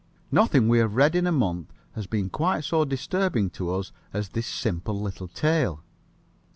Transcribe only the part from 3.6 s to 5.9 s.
us as this simple little tale.